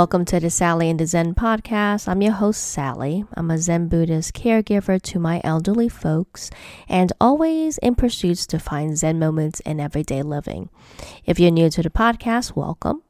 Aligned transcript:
Welcome 0.00 0.24
to 0.24 0.40
the 0.40 0.48
Sally 0.48 0.88
in 0.88 0.96
the 0.96 1.06
Zen 1.06 1.34
podcast. 1.34 2.08
I'm 2.08 2.22
your 2.22 2.32
host, 2.32 2.62
Sally. 2.62 3.26
I'm 3.34 3.50
a 3.50 3.58
Zen 3.58 3.88
Buddhist 3.88 4.32
caregiver 4.32 4.98
to 4.98 5.18
my 5.18 5.42
elderly 5.44 5.90
folks 5.90 6.50
and 6.88 7.12
always 7.20 7.76
in 7.76 7.96
pursuits 7.96 8.46
to 8.46 8.58
find 8.58 8.96
Zen 8.96 9.18
moments 9.18 9.60
in 9.60 9.78
everyday 9.78 10.22
living. 10.22 10.70
If 11.26 11.38
you're 11.38 11.50
new 11.50 11.68
to 11.68 11.82
the 11.82 11.90
podcast, 11.90 12.56
welcome. 12.56 13.02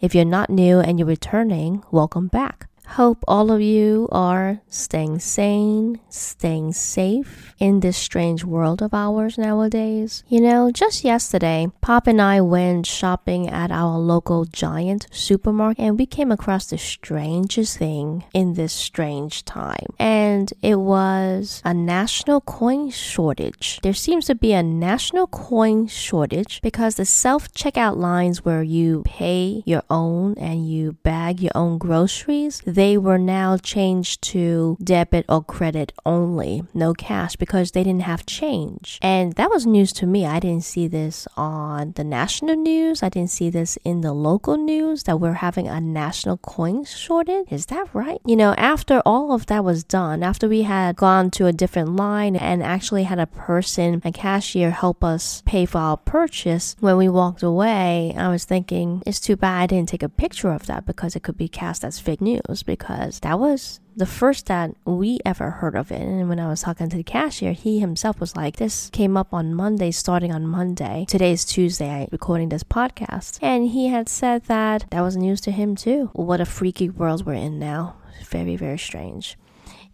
If 0.00 0.14
you're 0.14 0.24
not 0.24 0.48
new 0.48 0.80
and 0.80 0.98
you're 0.98 1.06
returning, 1.06 1.84
welcome 1.90 2.28
back. 2.28 2.69
Hope 2.94 3.22
all 3.28 3.52
of 3.52 3.60
you 3.60 4.08
are 4.10 4.62
staying 4.68 5.20
sane, 5.20 6.00
staying 6.08 6.72
safe 6.72 7.54
in 7.60 7.78
this 7.78 7.96
strange 7.96 8.44
world 8.44 8.82
of 8.82 8.92
ours 8.92 9.38
nowadays. 9.38 10.24
You 10.26 10.40
know, 10.40 10.72
just 10.72 11.04
yesterday, 11.04 11.68
Pop 11.82 12.08
and 12.08 12.20
I 12.20 12.40
went 12.40 12.86
shopping 12.86 13.48
at 13.48 13.70
our 13.70 13.96
local 13.96 14.44
giant 14.44 15.06
supermarket 15.12 15.84
and 15.84 15.98
we 16.00 16.04
came 16.04 16.32
across 16.32 16.66
the 16.66 16.78
strangest 16.78 17.78
thing 17.78 18.24
in 18.34 18.54
this 18.54 18.72
strange 18.72 19.44
time. 19.44 19.94
And 20.00 20.52
it 20.60 20.80
was 20.80 21.62
a 21.64 21.72
national 21.72 22.40
coin 22.40 22.90
shortage. 22.90 23.78
There 23.84 23.94
seems 23.94 24.26
to 24.26 24.34
be 24.34 24.52
a 24.52 24.64
national 24.64 25.28
coin 25.28 25.86
shortage 25.86 26.60
because 26.60 26.96
the 26.96 27.04
self 27.04 27.52
checkout 27.52 27.96
lines 27.98 28.44
where 28.44 28.64
you 28.64 29.04
pay 29.06 29.62
your 29.64 29.84
own 29.88 30.34
and 30.38 30.68
you 30.68 30.94
bag 31.04 31.40
your 31.40 31.52
own 31.54 31.78
groceries 31.78 32.60
they 32.80 32.96
were 32.96 33.18
now 33.18 33.58
changed 33.58 34.22
to 34.22 34.78
debit 34.82 35.26
or 35.28 35.44
credit 35.44 35.92
only, 36.06 36.62
no 36.72 36.94
cash, 36.94 37.36
because 37.36 37.72
they 37.72 37.84
didn't 37.84 38.08
have 38.12 38.24
change. 38.24 38.98
And 39.02 39.34
that 39.34 39.50
was 39.50 39.66
news 39.66 39.92
to 40.00 40.06
me. 40.06 40.24
I 40.24 40.40
didn't 40.40 40.64
see 40.64 40.88
this 40.88 41.28
on 41.36 41.92
the 41.92 42.04
national 42.04 42.56
news. 42.56 43.02
I 43.02 43.10
didn't 43.10 43.32
see 43.32 43.50
this 43.50 43.76
in 43.84 44.00
the 44.00 44.14
local 44.14 44.56
news 44.56 45.02
that 45.02 45.20
we're 45.20 45.44
having 45.44 45.68
a 45.68 45.78
national 45.78 46.38
coin 46.38 46.86
shortage. 46.86 47.48
Is 47.50 47.66
that 47.66 47.86
right? 47.92 48.22
You 48.24 48.36
know, 48.36 48.54
after 48.56 49.02
all 49.04 49.34
of 49.34 49.44
that 49.46 49.62
was 49.62 49.84
done, 49.84 50.22
after 50.22 50.48
we 50.48 50.62
had 50.62 50.96
gone 50.96 51.30
to 51.32 51.44
a 51.44 51.52
different 51.52 51.96
line 51.96 52.34
and 52.34 52.62
actually 52.62 53.02
had 53.02 53.18
a 53.18 53.26
person, 53.26 54.00
a 54.06 54.10
cashier, 54.10 54.70
help 54.70 55.04
us 55.04 55.42
pay 55.44 55.66
for 55.66 55.76
our 55.76 55.98
purchase, 55.98 56.76
when 56.80 56.96
we 56.96 57.10
walked 57.10 57.42
away, 57.42 58.14
I 58.16 58.30
was 58.30 58.46
thinking, 58.46 59.02
it's 59.04 59.20
too 59.20 59.36
bad 59.36 59.60
I 59.60 59.66
didn't 59.66 59.90
take 59.90 60.02
a 60.02 60.08
picture 60.08 60.48
of 60.48 60.64
that 60.64 60.86
because 60.86 61.14
it 61.14 61.22
could 61.22 61.36
be 61.36 61.46
cast 61.46 61.84
as 61.84 61.98
fake 61.98 62.22
news 62.22 62.59
because 62.66 63.20
that 63.20 63.38
was 63.38 63.80
the 63.96 64.06
first 64.06 64.46
that 64.46 64.74
we 64.84 65.18
ever 65.24 65.50
heard 65.50 65.74
of 65.74 65.90
it. 65.90 66.00
And 66.00 66.28
when 66.28 66.40
I 66.40 66.48
was 66.48 66.62
talking 66.62 66.88
to 66.88 66.96
the 66.96 67.02
cashier, 67.02 67.52
he 67.52 67.80
himself 67.80 68.20
was 68.20 68.36
like, 68.36 68.56
This 68.56 68.90
came 68.90 69.16
up 69.16 69.32
on 69.32 69.54
Monday, 69.54 69.90
starting 69.90 70.32
on 70.32 70.46
Monday. 70.46 71.04
Today 71.08 71.32
is 71.32 71.44
Tuesday, 71.44 71.88
I'm 71.90 72.08
recording 72.10 72.48
this 72.48 72.64
podcast. 72.64 73.38
And 73.42 73.68
he 73.68 73.88
had 73.88 74.08
said 74.08 74.44
that 74.44 74.86
that 74.90 75.00
was 75.02 75.16
news 75.16 75.40
to 75.42 75.50
him 75.50 75.76
too. 75.76 76.10
What 76.12 76.40
a 76.40 76.46
freaky 76.46 76.88
world 76.88 77.26
we're 77.26 77.34
in 77.34 77.58
now. 77.58 77.96
Very, 78.24 78.56
very 78.56 78.78
strange. 78.78 79.36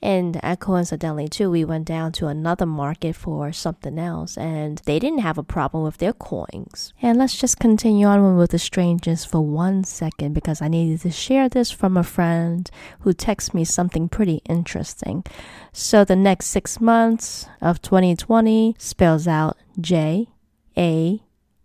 And 0.03 0.39
uh, 0.43 0.57
coincidentally, 0.57 1.27
too, 1.27 1.51
we 1.51 1.65
went 1.65 1.87
down 1.87 2.13
to 2.13 2.27
another 2.27 2.67
market 2.67 3.17
for 3.17 3.51
something 3.53 3.99
else, 3.99 4.37
and 4.37 4.79
they 4.85 4.99
didn't 4.99 5.21
have 5.21 5.39
a 5.39 5.43
problem 5.43 5.85
with 5.85 5.99
their 5.99 6.13
coins. 6.13 6.93
And 7.01 7.19
let's 7.19 7.37
just 7.37 7.59
continue 7.59 8.07
on 8.07 8.37
with 8.37 8.51
the 8.51 8.59
strangeness 8.59 9.25
for 9.25 9.41
one 9.41 9.85
second 9.85 10.35
because 10.35 10.61
I 10.61 10.69
needed 10.69 11.01
to 11.01 11.11
share 11.11 11.49
this 11.49 11.71
from 11.71 11.97
a 11.97 12.03
friend 12.03 12.71
who 13.01 13.15
texted 13.15 13.55
me 13.55 13.65
something 13.65 14.09
pretty 14.09 14.43
interesting. 14.49 15.25
So 15.73 16.05
the 16.05 16.17
next 16.17 16.47
six 16.47 16.81
months 16.81 17.47
of 17.61 17.81
2020 17.81 18.77
spells 18.79 19.27
out 19.27 19.57
J 19.81 20.29
A 20.77 21.23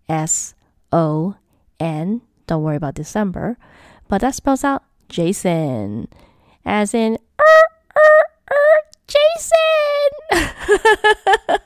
S 0.08 0.56
O 0.92 1.36
N. 1.80 2.22
Don't 2.48 2.64
worry 2.64 2.76
about 2.78 2.96
December, 2.96 3.58
but 4.08 4.22
that 4.22 4.36
spells 4.36 4.64
out 4.64 4.84
Jason, 5.10 6.08
as 6.66 6.94
in. 6.94 7.18
Jason! 9.42 10.50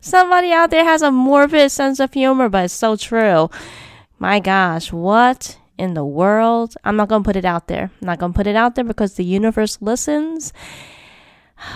Somebody 0.00 0.52
out 0.52 0.70
there 0.70 0.84
has 0.84 1.02
a 1.02 1.10
morbid 1.10 1.70
sense 1.70 2.00
of 2.00 2.12
humor, 2.12 2.48
but 2.48 2.64
it's 2.64 2.74
so 2.74 2.96
true. 2.96 3.50
My 4.18 4.40
gosh, 4.40 4.92
what 4.92 5.58
in 5.76 5.94
the 5.94 6.04
world? 6.04 6.74
I'm 6.84 6.96
not 6.96 7.08
going 7.08 7.22
to 7.22 7.26
put 7.26 7.36
it 7.36 7.44
out 7.44 7.68
there. 7.68 7.90
I'm 8.00 8.06
not 8.06 8.18
going 8.18 8.32
to 8.32 8.36
put 8.36 8.46
it 8.46 8.56
out 8.56 8.74
there 8.74 8.84
because 8.84 9.14
the 9.14 9.24
universe 9.24 9.78
listens. 9.80 10.52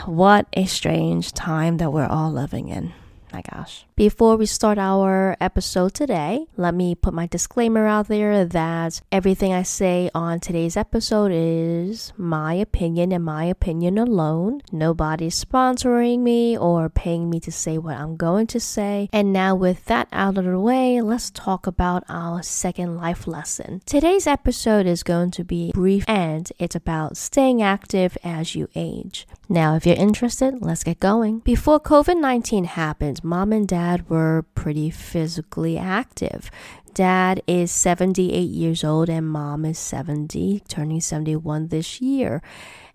What 0.06 0.46
a 0.52 0.66
strange 0.66 1.32
time 1.32 1.78
that 1.78 1.92
we're 1.92 2.06
all 2.06 2.30
living 2.30 2.68
in. 2.68 2.92
My 3.32 3.42
gosh. 3.42 3.84
Before 4.02 4.34
we 4.36 4.46
start 4.46 4.78
our 4.78 5.36
episode 5.40 5.94
today, 5.94 6.48
let 6.56 6.74
me 6.74 6.96
put 6.96 7.14
my 7.14 7.28
disclaimer 7.28 7.86
out 7.86 8.08
there 8.08 8.44
that 8.44 9.00
everything 9.12 9.52
I 9.52 9.62
say 9.62 10.10
on 10.12 10.40
today's 10.40 10.76
episode 10.76 11.30
is 11.32 12.12
my 12.16 12.54
opinion 12.54 13.12
and 13.12 13.24
my 13.24 13.44
opinion 13.44 13.98
alone. 13.98 14.62
Nobody's 14.72 15.44
sponsoring 15.44 16.18
me 16.18 16.58
or 16.58 16.88
paying 16.88 17.30
me 17.30 17.38
to 17.46 17.52
say 17.52 17.78
what 17.78 17.94
I'm 17.96 18.16
going 18.16 18.48
to 18.48 18.58
say. 18.58 19.08
And 19.12 19.32
now, 19.32 19.54
with 19.54 19.84
that 19.84 20.08
out 20.10 20.36
of 20.36 20.46
the 20.46 20.58
way, 20.58 21.00
let's 21.00 21.30
talk 21.30 21.68
about 21.68 22.02
our 22.08 22.42
second 22.42 22.96
life 22.96 23.28
lesson. 23.28 23.82
Today's 23.86 24.26
episode 24.26 24.84
is 24.84 25.04
going 25.04 25.30
to 25.30 25.44
be 25.44 25.70
brief 25.70 26.04
and 26.08 26.50
it's 26.58 26.74
about 26.74 27.16
staying 27.16 27.62
active 27.62 28.18
as 28.24 28.56
you 28.56 28.66
age. 28.74 29.28
Now, 29.48 29.76
if 29.76 29.86
you're 29.86 29.94
interested, 29.94 30.62
let's 30.62 30.82
get 30.82 30.98
going. 30.98 31.40
Before 31.40 31.78
COVID 31.78 32.18
19 32.18 32.64
happened, 32.64 33.22
mom 33.22 33.52
and 33.52 33.68
dad 33.68 33.91
were 34.08 34.44
pretty 34.54 34.90
physically 34.90 35.78
active. 35.78 36.50
Dad 36.94 37.42
is 37.46 37.70
78 37.70 38.38
years 38.38 38.84
old 38.84 39.08
and 39.08 39.28
mom 39.28 39.64
is 39.64 39.78
70, 39.78 40.62
turning 40.68 41.00
71 41.00 41.68
this 41.68 42.00
year. 42.00 42.42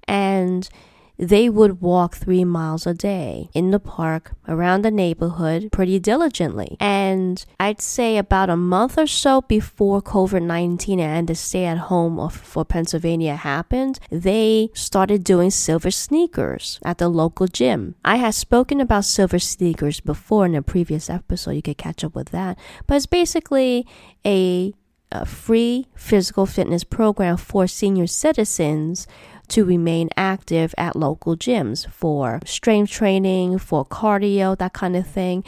And 0.07 0.69
they 1.17 1.49
would 1.49 1.81
walk 1.81 2.15
three 2.15 2.43
miles 2.43 2.85
a 2.85 2.93
day 2.93 3.49
in 3.53 3.71
the 3.71 3.79
park 3.79 4.33
around 4.47 4.83
the 4.83 4.91
neighborhood 4.91 5.69
pretty 5.71 5.99
diligently. 5.99 6.77
And 6.79 7.43
I'd 7.59 7.81
say 7.81 8.17
about 8.17 8.49
a 8.49 8.57
month 8.57 8.97
or 8.97 9.07
so 9.07 9.41
before 9.41 10.01
COVID 10.01 10.43
19 10.43 10.99
and 10.99 11.27
the 11.27 11.35
stay 11.35 11.65
at 11.65 11.77
home 11.77 12.29
for 12.29 12.65
Pennsylvania 12.65 13.35
happened, 13.35 13.99
they 14.11 14.69
started 14.73 15.23
doing 15.23 15.51
silver 15.51 15.91
sneakers 15.91 16.79
at 16.83 16.97
the 16.97 17.09
local 17.09 17.47
gym. 17.47 17.95
I 18.05 18.17
had 18.17 18.35
spoken 18.35 18.79
about 18.79 19.05
silver 19.05 19.39
sneakers 19.39 19.99
before 19.99 20.45
in 20.45 20.55
a 20.55 20.61
previous 20.61 21.09
episode. 21.09 21.51
You 21.51 21.61
could 21.61 21.77
catch 21.77 22.03
up 22.03 22.15
with 22.15 22.29
that. 22.29 22.57
But 22.85 22.95
it's 22.95 23.05
basically 23.05 23.85
a 24.25 24.73
a 25.11 25.25
free 25.25 25.87
physical 25.95 26.45
fitness 26.45 26.83
program 26.83 27.37
for 27.37 27.65
senior 27.65 28.07
citizens 28.07 29.07
to 29.49 29.65
remain 29.65 30.09
active 30.17 30.73
at 30.77 30.95
local 30.95 31.35
gyms 31.35 31.89
for 31.91 32.39
strength 32.45 32.91
training, 32.91 33.59
for 33.59 33.85
cardio, 33.85 34.57
that 34.57 34.73
kind 34.73 34.95
of 34.95 35.07
thing. 35.07 35.43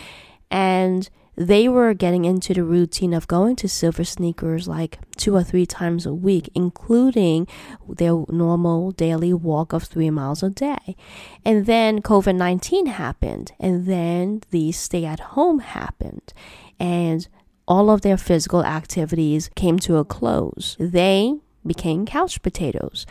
And 0.50 1.10
they 1.40 1.69
were 1.69 1.94
getting 1.94 2.25
into 2.25 2.54
the 2.54 2.66
routine 2.66 3.13
of 3.13 3.25
going 3.25 3.56
to 3.56 3.69
silver 3.69 4.04
sneakers 4.04 4.68
like 4.68 5.00
two 5.16 5.34
or 5.34 5.44
three 5.44 5.66
times 5.66 6.06
a 6.06 6.13
week, 6.13 6.50
including 6.54 7.48
their 7.88 8.25
normal 8.28 8.92
daily 8.92 9.34
walk 9.34 9.72
of 9.72 9.84
three 9.84 10.10
miles 10.10 10.44
a 10.44 10.50
day. 10.50 10.98
And 11.46 11.66
then 11.66 12.01
COVID 12.01 12.36
19 12.36 12.88
happened, 12.88 13.54
and 13.57 13.86
then 13.86 14.42
the 14.51 14.74
stay 14.74 15.06
at 15.06 15.22
home 15.31 15.60
happened. 15.60 16.34
And 16.78 17.25
all 17.69 17.90
of 17.90 18.01
their 18.01 18.18
physical 18.18 18.66
activities 18.66 19.50
came 19.56 19.80
to 19.80 19.96
a 19.96 20.04
close. 20.04 20.75
They 20.78 21.36
became 21.66 22.06
couch 22.06 22.42
potatoes. 22.42 23.06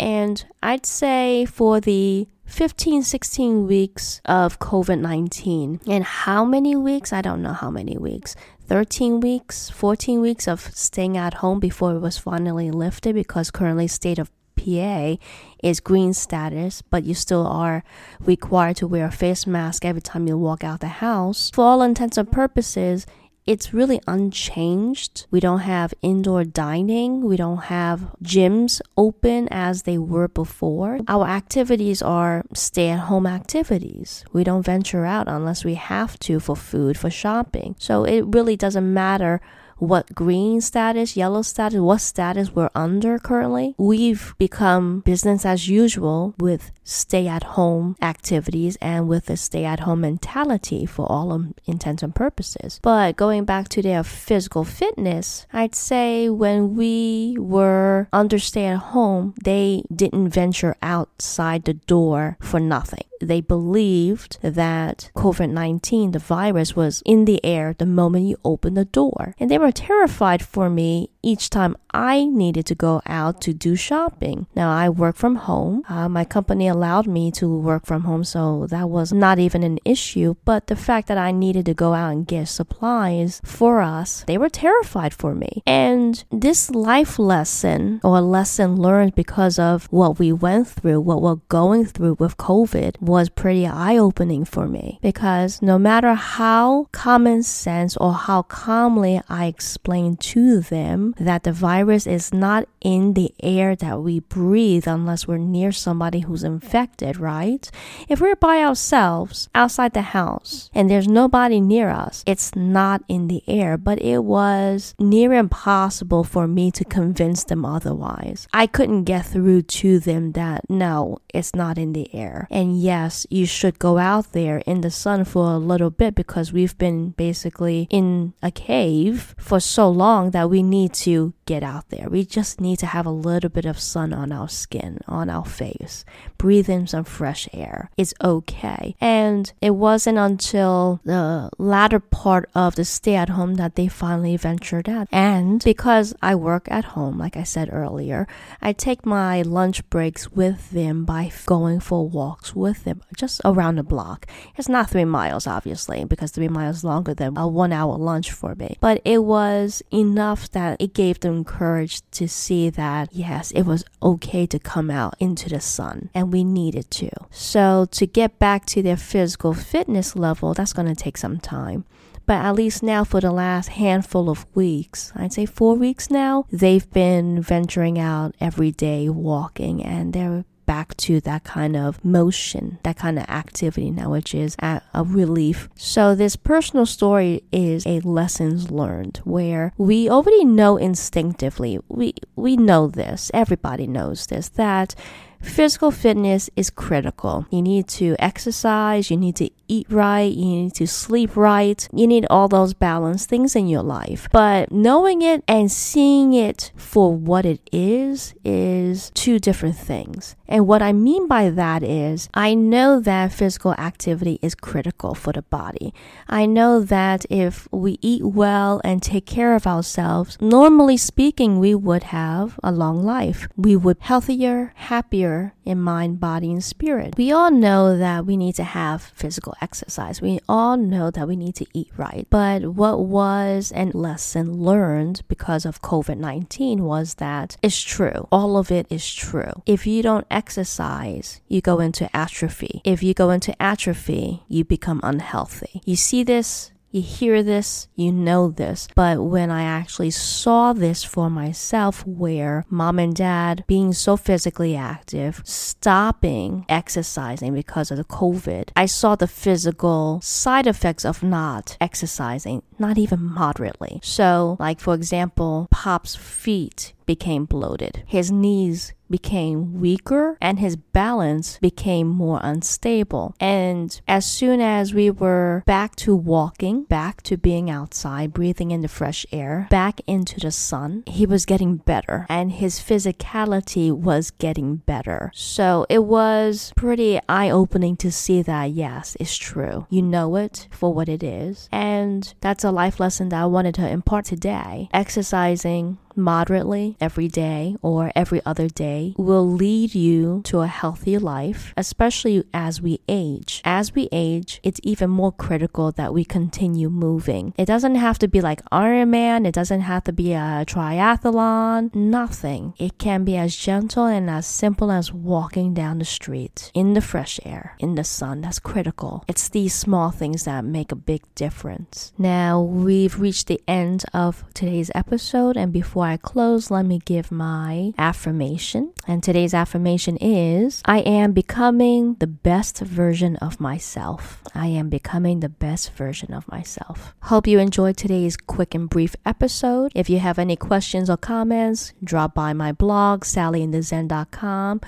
And 0.00 0.42
I'd 0.62 0.86
say 0.86 1.44
for 1.44 1.78
the 1.78 2.26
15, 2.46 3.02
16 3.02 3.66
weeks 3.66 4.22
of 4.24 4.58
COVID 4.58 4.98
19. 4.98 5.80
And 5.86 6.04
how 6.04 6.42
many 6.42 6.74
weeks? 6.74 7.12
I 7.12 7.20
don't 7.20 7.42
know 7.42 7.52
how 7.52 7.70
many 7.70 7.98
weeks. 7.98 8.34
13 8.66 9.20
weeks, 9.20 9.68
14 9.68 10.22
weeks 10.22 10.48
of 10.48 10.62
staying 10.74 11.18
at 11.18 11.34
home 11.34 11.60
before 11.60 11.92
it 11.94 11.98
was 11.98 12.16
finally 12.16 12.70
lifted 12.70 13.14
because 13.14 13.50
currently 13.50 13.86
state 13.88 14.18
of 14.18 14.30
PA 14.56 15.16
is 15.62 15.80
green 15.80 16.14
status, 16.14 16.80
but 16.80 17.04
you 17.04 17.12
still 17.12 17.46
are 17.46 17.84
required 18.20 18.76
to 18.76 18.86
wear 18.86 19.06
a 19.06 19.10
face 19.10 19.46
mask 19.46 19.84
every 19.84 20.00
time 20.02 20.26
you 20.26 20.38
walk 20.38 20.64
out 20.64 20.80
the 20.80 20.88
house. 20.88 21.50
For 21.52 21.64
all 21.64 21.82
intents 21.82 22.16
and 22.16 22.30
purposes, 22.30 23.06
it's 23.50 23.74
really 23.74 24.00
unchanged. 24.06 25.26
We 25.32 25.40
don't 25.40 25.66
have 25.66 25.92
indoor 26.02 26.44
dining. 26.44 27.24
We 27.24 27.36
don't 27.36 27.64
have 27.64 28.14
gyms 28.22 28.80
open 28.96 29.48
as 29.50 29.82
they 29.82 29.98
were 29.98 30.28
before. 30.28 31.00
Our 31.08 31.26
activities 31.26 32.00
are 32.00 32.44
stay 32.54 32.90
at 32.90 33.00
home 33.10 33.26
activities. 33.26 34.24
We 34.32 34.44
don't 34.44 34.62
venture 34.62 35.04
out 35.04 35.26
unless 35.26 35.64
we 35.64 35.74
have 35.74 36.16
to 36.20 36.38
for 36.38 36.54
food, 36.54 36.96
for 36.96 37.10
shopping. 37.10 37.74
So 37.80 38.04
it 38.04 38.20
really 38.20 38.54
doesn't 38.54 38.94
matter 38.94 39.40
what 39.80 40.14
green 40.14 40.60
status, 40.60 41.16
yellow 41.16 41.42
status, 41.42 41.80
what 41.80 42.00
status 42.00 42.54
we're 42.54 42.70
under 42.74 43.18
currently. 43.18 43.74
We've 43.78 44.34
become 44.38 45.00
business 45.00 45.44
as 45.44 45.68
usual 45.68 46.34
with 46.38 46.70
stay 46.84 47.26
at 47.26 47.42
home 47.42 47.96
activities 48.02 48.76
and 48.80 49.08
with 49.08 49.28
a 49.30 49.36
stay 49.36 49.64
at 49.64 49.80
home 49.80 50.02
mentality 50.02 50.86
for 50.86 51.10
all 51.10 51.32
um, 51.32 51.54
intents 51.66 52.02
and 52.02 52.14
purposes. 52.14 52.78
But 52.82 53.16
going 53.16 53.44
back 53.44 53.68
to 53.70 53.82
their 53.82 54.02
physical 54.04 54.64
fitness, 54.64 55.46
I'd 55.52 55.74
say 55.74 56.28
when 56.28 56.76
we 56.76 57.36
were 57.38 58.08
under 58.12 58.38
stay 58.38 58.66
at 58.66 58.78
home, 58.78 59.34
they 59.42 59.82
didn't 59.94 60.30
venture 60.30 60.76
outside 60.82 61.64
the 61.64 61.74
door 61.74 62.36
for 62.40 62.60
nothing 62.60 63.04
they 63.20 63.40
believed 63.40 64.38
that 64.42 65.10
COVID 65.14 65.50
19, 65.50 66.12
the 66.12 66.18
virus, 66.18 66.74
was 66.74 67.02
in 67.04 67.24
the 67.24 67.44
air 67.44 67.74
the 67.78 67.86
moment 67.86 68.26
you 68.26 68.36
opened 68.44 68.76
the 68.76 68.84
door. 68.84 69.34
And 69.38 69.50
they 69.50 69.58
were 69.58 69.72
terrified 69.72 70.42
for 70.42 70.68
me 70.70 71.10
each 71.22 71.50
time 71.50 71.76
I 71.92 72.24
needed 72.24 72.66
to 72.66 72.74
go 72.74 73.02
out 73.06 73.40
to 73.42 73.52
do 73.52 73.76
shopping. 73.76 74.46
Now, 74.54 74.72
I 74.72 74.88
work 74.88 75.16
from 75.16 75.36
home. 75.36 75.82
Uh, 75.88 76.08
my 76.08 76.24
company 76.24 76.68
allowed 76.68 77.06
me 77.06 77.30
to 77.32 77.48
work 77.48 77.84
from 77.84 78.04
home, 78.04 78.24
so 78.24 78.66
that 78.70 78.88
was 78.88 79.12
not 79.12 79.38
even 79.38 79.62
an 79.62 79.78
issue. 79.84 80.36
But 80.44 80.68
the 80.68 80.76
fact 80.76 81.08
that 81.08 81.18
I 81.18 81.30
needed 81.32 81.66
to 81.66 81.74
go 81.74 81.92
out 81.92 82.12
and 82.12 82.26
get 82.26 82.48
supplies 82.48 83.40
for 83.44 83.80
us, 83.80 84.24
they 84.26 84.38
were 84.38 84.48
terrified 84.48 85.12
for 85.12 85.34
me. 85.34 85.62
And 85.66 86.22
this 86.30 86.70
life 86.70 87.18
lesson 87.18 88.00
or 88.02 88.20
lesson 88.20 88.76
learned 88.76 89.14
because 89.14 89.58
of 89.58 89.86
what 89.90 90.18
we 90.18 90.32
went 90.32 90.68
through, 90.68 91.00
what 91.00 91.22
we're 91.22 91.42
going 91.48 91.86
through 91.86 92.16
with 92.18 92.36
COVID, 92.36 93.00
was 93.10 93.28
pretty 93.28 93.66
eye 93.66 93.96
opening 93.96 94.44
for 94.44 94.66
me 94.66 94.98
because 95.02 95.60
no 95.60 95.78
matter 95.78 96.14
how 96.14 96.86
common 96.92 97.42
sense 97.42 97.96
or 97.96 98.14
how 98.14 98.42
calmly 98.42 99.20
I 99.28 99.46
explained 99.46 100.20
to 100.20 100.60
them 100.60 101.14
that 101.18 101.42
the 101.42 101.52
virus 101.52 102.06
is 102.06 102.32
not 102.32 102.68
in 102.80 103.14
the 103.14 103.34
air 103.42 103.76
that 103.76 104.00
we 104.00 104.20
breathe 104.20 104.86
unless 104.86 105.26
we're 105.26 105.36
near 105.36 105.72
somebody 105.72 106.20
who's 106.20 106.44
infected, 106.44 107.18
right? 107.18 107.70
If 108.08 108.20
we're 108.20 108.36
by 108.36 108.58
ourselves 108.62 109.48
outside 109.54 109.92
the 109.92 110.02
house 110.02 110.70
and 110.72 110.88
there's 110.88 111.08
nobody 111.08 111.60
near 111.60 111.90
us, 111.90 112.22
it's 112.26 112.54
not 112.54 113.02
in 113.08 113.28
the 113.28 113.42
air, 113.46 113.76
but 113.76 114.00
it 114.00 114.24
was 114.24 114.94
near 114.98 115.32
impossible 115.32 116.24
for 116.24 116.46
me 116.46 116.70
to 116.70 116.84
convince 116.84 117.44
them 117.44 117.64
otherwise. 117.64 118.46
I 118.52 118.66
couldn't 118.66 119.04
get 119.04 119.26
through 119.26 119.62
to 119.62 119.98
them 119.98 120.32
that 120.32 120.68
no, 120.70 121.18
it's 121.34 121.54
not 121.54 121.76
in 121.76 121.92
the 121.92 122.14
air. 122.14 122.46
And 122.50 122.80
yes, 122.80 122.99
yes, 123.00 123.26
you 123.30 123.46
should 123.46 123.78
go 123.78 123.98
out 123.98 124.32
there 124.32 124.58
in 124.66 124.80
the 124.82 124.90
sun 124.90 125.24
for 125.24 125.52
a 125.52 125.58
little 125.58 125.90
bit 125.90 126.14
because 126.14 126.52
we've 126.52 126.76
been 126.76 127.10
basically 127.10 127.86
in 127.90 128.32
a 128.42 128.50
cave 128.50 129.34
for 129.38 129.60
so 129.60 129.88
long 129.88 130.30
that 130.32 130.50
we 130.50 130.62
need 130.62 130.92
to 130.92 131.32
get 131.46 131.62
out 131.62 131.88
there. 131.88 132.08
We 132.08 132.24
just 132.24 132.60
need 132.60 132.78
to 132.80 132.86
have 132.86 133.06
a 133.06 133.20
little 133.28 133.50
bit 133.50 133.64
of 133.64 133.80
sun 133.80 134.12
on 134.12 134.32
our 134.32 134.48
skin, 134.48 134.98
on 135.08 135.30
our 135.30 135.44
face, 135.44 136.04
breathe 136.38 136.68
in 136.68 136.86
some 136.86 137.04
fresh 137.04 137.48
air. 137.52 137.90
It's 137.96 138.14
okay. 138.22 138.94
And 139.00 139.52
it 139.60 139.74
wasn't 139.74 140.18
until 140.18 141.00
the 141.04 141.50
latter 141.58 142.00
part 142.00 142.48
of 142.54 142.74
the 142.76 142.84
stay 142.84 143.16
at 143.16 143.30
home 143.30 143.54
that 143.54 143.74
they 143.74 143.88
finally 143.88 144.36
ventured 144.36 144.88
out. 144.88 145.08
And 145.10 145.64
because 145.64 146.14
I 146.22 146.34
work 146.34 146.68
at 146.70 146.96
home, 146.96 147.18
like 147.18 147.36
I 147.36 147.44
said 147.44 147.68
earlier, 147.72 148.26
I 148.60 148.72
take 148.72 149.06
my 149.06 149.42
lunch 149.42 149.88
breaks 149.90 150.30
with 150.30 150.70
them 150.70 151.04
by 151.04 151.32
going 151.46 151.80
for 151.80 152.08
walks 152.08 152.54
with 152.54 152.84
them 152.84 152.89
them 152.90 153.02
just 153.16 153.40
around 153.44 153.76
the 153.76 153.82
block. 153.82 154.26
It's 154.56 154.68
not 154.68 154.90
three 154.90 155.04
miles, 155.04 155.46
obviously, 155.46 156.04
because 156.04 156.30
three 156.30 156.48
miles 156.48 156.84
longer 156.84 157.14
than 157.14 157.36
a 157.36 157.46
one 157.46 157.72
hour 157.72 157.96
lunch 157.96 158.30
for 158.32 158.54
me. 158.54 158.76
But 158.80 159.00
it 159.04 159.24
was 159.24 159.82
enough 159.92 160.50
that 160.50 160.80
it 160.80 160.94
gave 160.94 161.20
them 161.20 161.44
courage 161.44 162.02
to 162.12 162.28
see 162.28 162.70
that, 162.70 163.08
yes, 163.12 163.50
it 163.52 163.62
was 163.62 163.84
okay 164.02 164.46
to 164.46 164.58
come 164.58 164.90
out 164.90 165.14
into 165.18 165.48
the 165.48 165.60
sun 165.60 166.10
and 166.14 166.32
we 166.32 166.44
needed 166.44 166.90
to. 166.92 167.10
So 167.30 167.86
to 167.92 168.06
get 168.06 168.38
back 168.38 168.66
to 168.66 168.82
their 168.82 168.96
physical 168.96 169.54
fitness 169.54 170.16
level, 170.16 170.54
that's 170.54 170.72
going 170.72 170.88
to 170.88 170.94
take 170.94 171.16
some 171.16 171.38
time 171.38 171.84
but 172.30 172.44
at 172.44 172.54
least 172.54 172.84
now 172.84 173.02
for 173.02 173.20
the 173.20 173.32
last 173.32 173.70
handful 173.70 174.30
of 174.30 174.46
weeks, 174.54 175.12
I'd 175.16 175.32
say 175.32 175.46
four 175.46 175.74
weeks 175.74 176.10
now, 176.10 176.46
they've 176.52 176.88
been 176.92 177.42
venturing 177.42 177.98
out 177.98 178.36
every 178.40 178.70
day 178.70 179.08
walking 179.08 179.82
and 179.84 180.12
they're 180.12 180.44
back 180.70 180.96
to 180.96 181.20
that 181.22 181.42
kind 181.42 181.74
of 181.74 182.04
motion, 182.04 182.78
that 182.84 182.96
kind 182.96 183.18
of 183.18 183.24
activity 183.28 183.90
now, 183.90 184.08
which 184.08 184.32
is 184.32 184.54
a, 184.60 184.80
relief. 185.04 185.68
So 185.74 186.14
this 186.14 186.36
personal 186.36 186.86
story 186.86 187.42
is 187.50 187.84
a 187.88 187.98
lessons 188.20 188.70
learned 188.70 189.16
where 189.24 189.72
we 189.76 190.08
already 190.08 190.44
know 190.44 190.76
instinctively, 190.76 191.80
we, 191.88 192.14
we 192.36 192.56
know 192.56 192.86
this, 192.86 193.32
everybody 193.34 193.88
knows 193.88 194.26
this, 194.28 194.48
that 194.50 194.94
Physical 195.40 195.90
fitness 195.90 196.50
is 196.54 196.68
critical. 196.70 197.46
You 197.50 197.62
need 197.62 197.88
to 197.88 198.14
exercise, 198.18 199.10
you 199.10 199.16
need 199.16 199.36
to 199.36 199.50
eat 199.68 199.86
right, 199.88 200.32
you 200.32 200.44
need 200.44 200.74
to 200.74 200.86
sleep 200.86 201.36
right, 201.36 201.88
you 201.94 202.06
need 202.06 202.26
all 202.28 202.48
those 202.48 202.74
balanced 202.74 203.28
things 203.28 203.54
in 203.56 203.68
your 203.68 203.82
life. 203.82 204.28
But 204.32 204.70
knowing 204.72 205.22
it 205.22 205.42
and 205.46 205.70
seeing 205.70 206.34
it 206.34 206.72
for 206.76 207.14
what 207.14 207.46
it 207.46 207.60
is 207.72 208.34
is 208.44 209.10
two 209.14 209.38
different 209.38 209.76
things. 209.76 210.36
And 210.48 210.66
what 210.66 210.82
I 210.82 210.92
mean 210.92 211.28
by 211.28 211.48
that 211.50 211.84
is, 211.84 212.28
I 212.34 212.54
know 212.54 212.98
that 213.00 213.32
physical 213.32 213.72
activity 213.74 214.40
is 214.42 214.56
critical 214.56 215.14
for 215.14 215.32
the 215.32 215.42
body. 215.42 215.94
I 216.28 216.44
know 216.46 216.80
that 216.80 217.24
if 217.30 217.68
we 217.70 217.98
eat 218.02 218.24
well 218.24 218.80
and 218.82 219.00
take 219.00 219.26
care 219.26 219.54
of 219.54 219.66
ourselves, 219.66 220.36
normally 220.40 220.96
speaking, 220.96 221.60
we 221.60 221.74
would 221.76 222.04
have 222.04 222.58
a 222.64 222.72
long 222.72 223.04
life. 223.04 223.48
We 223.56 223.76
would 223.76 223.98
healthier, 224.00 224.72
happier, 224.74 225.29
in 225.64 225.80
mind, 225.80 226.20
body, 226.20 226.50
and 226.52 226.64
spirit. 226.64 227.14
We 227.16 227.32
all 227.32 227.50
know 227.50 227.96
that 227.96 228.26
we 228.26 228.36
need 228.36 228.54
to 228.56 228.64
have 228.64 229.02
physical 229.02 229.54
exercise. 229.60 230.20
We 230.20 230.40
all 230.48 230.76
know 230.76 231.10
that 231.10 231.28
we 231.28 231.36
need 231.36 231.54
to 231.56 231.66
eat 231.72 231.90
right. 231.96 232.26
But 232.30 232.74
what 232.74 233.00
was 233.00 233.72
a 233.74 233.84
lesson 233.86 234.62
learned 234.62 235.22
because 235.28 235.64
of 235.64 235.82
COVID 235.82 236.18
19 236.18 236.84
was 236.84 237.14
that 237.14 237.56
it's 237.62 237.80
true. 237.80 238.28
All 238.30 238.56
of 238.56 238.70
it 238.70 238.86
is 238.90 239.14
true. 239.14 239.62
If 239.66 239.86
you 239.86 240.02
don't 240.02 240.26
exercise, 240.30 241.40
you 241.48 241.60
go 241.60 241.80
into 241.80 242.14
atrophy. 242.16 242.82
If 242.84 243.02
you 243.02 243.14
go 243.14 243.30
into 243.30 243.60
atrophy, 243.60 244.42
you 244.48 244.64
become 244.64 245.00
unhealthy. 245.02 245.82
You 245.84 245.96
see 245.96 246.22
this 246.24 246.72
you 246.90 247.02
hear 247.02 247.42
this, 247.42 247.88
you 247.94 248.12
know 248.12 248.50
this. 248.50 248.88
But 248.94 249.22
when 249.22 249.50
I 249.50 249.62
actually 249.62 250.10
saw 250.10 250.72
this 250.72 251.04
for 251.04 251.30
myself, 251.30 252.06
where 252.06 252.64
mom 252.68 252.98
and 252.98 253.14
dad 253.14 253.64
being 253.66 253.92
so 253.92 254.16
physically 254.16 254.76
active, 254.76 255.42
stopping 255.44 256.66
exercising 256.68 257.54
because 257.54 257.90
of 257.90 257.96
the 257.96 258.04
COVID, 258.04 258.70
I 258.76 258.86
saw 258.86 259.14
the 259.14 259.28
physical 259.28 260.20
side 260.22 260.66
effects 260.66 261.04
of 261.04 261.22
not 261.22 261.76
exercising, 261.80 262.62
not 262.78 262.98
even 262.98 263.22
moderately. 263.22 264.00
So, 264.02 264.56
like 264.58 264.80
for 264.80 264.94
example, 264.94 265.68
Pop's 265.70 266.16
feet 266.16 266.92
became 267.06 267.44
bloated. 267.44 268.02
His 268.06 268.30
knees 268.30 268.92
became 269.10 269.80
weaker 269.80 270.36
and 270.40 270.58
his 270.58 270.76
balance 270.76 271.58
became 271.60 272.06
more 272.06 272.40
unstable. 272.42 273.34
And 273.40 274.00
as 274.06 274.24
soon 274.24 274.60
as 274.60 274.94
we 274.94 275.10
were 275.10 275.62
back 275.66 275.96
to 275.96 276.14
walking, 276.14 276.84
back 276.84 277.22
to 277.22 277.36
being 277.36 277.68
outside, 277.68 278.32
breathing 278.32 278.70
in 278.70 278.82
the 278.82 278.88
fresh 278.88 279.26
air, 279.32 279.66
back 279.70 280.00
into 280.06 280.40
the 280.40 280.50
sun, 280.50 281.04
he 281.06 281.26
was 281.26 281.46
getting 281.46 281.76
better 281.76 282.26
and 282.28 282.52
his 282.52 282.78
physicality 282.80 283.92
was 283.92 284.30
getting 284.30 284.76
better. 284.76 285.30
So 285.34 285.86
it 285.88 286.04
was 286.04 286.72
pretty 286.76 287.20
eye 287.28 287.50
opening 287.50 287.96
to 287.98 288.12
see 288.12 288.42
that, 288.42 288.70
yes, 288.70 289.16
it's 289.18 289.36
true. 289.36 289.86
You 289.90 290.02
know 290.02 290.36
it 290.36 290.68
for 290.70 290.94
what 290.94 291.08
it 291.08 291.22
is. 291.22 291.68
And 291.72 292.32
that's 292.40 292.64
a 292.64 292.70
life 292.70 293.00
lesson 293.00 293.30
that 293.30 293.42
I 293.42 293.46
wanted 293.46 293.74
to 293.76 293.88
impart 293.88 294.26
today. 294.26 294.88
Exercising 294.92 295.98
moderately 296.16 296.96
every 297.00 297.28
day 297.28 297.76
or 297.82 298.12
every 298.14 298.40
other 298.44 298.68
day 298.68 299.14
will 299.16 299.46
lead 299.46 299.94
you 299.94 300.42
to 300.44 300.60
a 300.60 300.66
healthy 300.66 301.18
life, 301.18 301.72
especially 301.76 302.44
as 302.52 302.80
we 302.80 303.00
age. 303.08 303.60
As 303.64 303.94
we 303.94 304.08
age, 304.12 304.60
it's 304.62 304.80
even 304.82 305.10
more 305.10 305.32
critical 305.32 305.92
that 305.92 306.14
we 306.14 306.24
continue 306.24 306.88
moving. 306.88 307.54
It 307.56 307.66
doesn't 307.66 307.96
have 307.96 308.18
to 308.20 308.28
be 308.28 308.40
like 308.40 308.64
Ironman, 308.70 309.46
it 309.46 309.54
doesn't 309.54 309.82
have 309.82 310.04
to 310.04 310.12
be 310.12 310.32
a 310.32 310.64
triathlon, 310.66 311.94
nothing. 311.94 312.74
It 312.78 312.98
can 312.98 313.24
be 313.24 313.36
as 313.36 313.56
gentle 313.56 314.06
and 314.06 314.30
as 314.30 314.46
simple 314.46 314.90
as 314.90 315.12
walking 315.12 315.74
down 315.74 315.98
the 315.98 316.04
street 316.04 316.70
in 316.74 316.94
the 316.94 317.00
fresh 317.00 317.40
air, 317.44 317.76
in 317.78 317.94
the 317.94 318.04
sun. 318.04 318.40
That's 318.40 318.58
critical. 318.58 319.24
It's 319.28 319.48
these 319.48 319.74
small 319.74 320.10
things 320.10 320.44
that 320.44 320.64
make 320.64 320.92
a 320.92 320.96
big 320.96 321.22
difference. 321.34 322.12
Now, 322.18 322.60
we've 322.60 323.18
reached 323.18 323.46
the 323.46 323.60
end 323.66 324.04
of 324.12 324.44
today's 324.54 324.90
episode, 324.94 325.56
and 325.56 325.72
before 325.72 325.99
before 326.00 326.12
I 326.12 326.16
close, 326.16 326.70
let 326.70 326.86
me 326.86 326.98
give 327.04 327.30
my 327.30 327.92
affirmation. 327.98 328.94
And 329.06 329.22
today's 329.22 329.52
affirmation 329.52 330.16
is 330.16 330.80
I 330.86 331.00
am 331.00 331.32
becoming 331.32 332.14
the 332.14 332.26
best 332.26 332.78
version 332.78 333.36
of 333.36 333.60
myself. 333.60 334.42
I 334.54 334.68
am 334.68 334.88
becoming 334.88 335.40
the 335.40 335.50
best 335.50 335.92
version 335.92 336.32
of 336.32 336.48
myself. 336.48 337.14
Hope 337.24 337.46
you 337.46 337.58
enjoyed 337.58 337.98
today's 337.98 338.38
quick 338.38 338.74
and 338.74 338.88
brief 338.88 339.14
episode. 339.26 339.92
If 339.94 340.08
you 340.08 340.20
have 340.20 340.38
any 340.38 340.56
questions 340.56 341.10
or 341.10 341.18
comments, 341.18 341.92
drop 342.02 342.32
by 342.32 342.54
my 342.54 342.72
blog, 342.72 343.24
sallyinthezen.com 343.24 344.80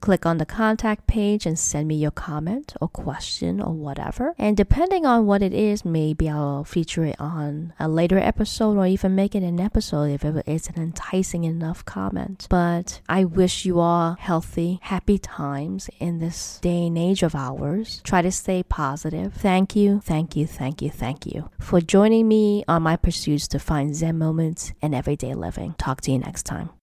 click 0.00 0.24
on 0.24 0.38
the 0.38 0.46
contact 0.46 1.06
page 1.06 1.46
and 1.46 1.58
send 1.58 1.88
me 1.88 1.96
your 1.96 2.10
comment 2.10 2.74
or 2.80 2.88
question 2.88 3.60
or 3.60 3.72
whatever. 3.72 4.34
And 4.38 4.56
depending 4.56 5.06
on 5.06 5.26
what 5.26 5.42
it 5.42 5.52
is, 5.52 5.84
maybe 5.84 6.28
I'll 6.28 6.64
feature 6.64 7.04
it 7.04 7.16
on 7.18 7.72
a 7.78 7.88
later 7.88 8.18
episode 8.18 8.76
or 8.76 8.86
even 8.86 9.14
make 9.14 9.34
it 9.34 9.42
an 9.42 9.60
episode 9.60 10.10
if 10.10 10.24
it's 10.24 10.68
an 10.68 10.80
enticing 10.80 11.44
enough 11.44 11.84
comment. 11.84 12.46
But 12.48 13.00
I 13.08 13.24
wish 13.24 13.64
you 13.64 13.80
all 13.80 14.16
healthy, 14.18 14.78
happy 14.82 15.18
times 15.18 15.90
in 15.98 16.18
this 16.18 16.58
day 16.60 16.86
and 16.86 16.98
age 16.98 17.22
of 17.22 17.34
ours. 17.34 18.00
Try 18.04 18.22
to 18.22 18.32
stay 18.32 18.62
positive. 18.62 19.34
Thank 19.34 19.76
you, 19.76 20.00
thank 20.04 20.36
you, 20.36 20.46
thank 20.46 20.82
you, 20.82 20.90
thank 20.90 21.26
you 21.26 21.50
for 21.58 21.80
joining 21.80 22.28
me 22.28 22.64
on 22.68 22.82
my 22.82 22.96
pursuits 22.96 23.48
to 23.48 23.58
find 23.58 23.94
Zen 23.94 24.18
moments 24.18 24.72
in 24.80 24.94
everyday 24.94 25.34
living. 25.34 25.74
Talk 25.78 26.00
to 26.02 26.12
you 26.12 26.18
next 26.18 26.44
time. 26.44 26.77